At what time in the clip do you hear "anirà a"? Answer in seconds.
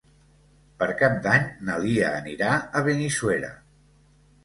2.23-2.85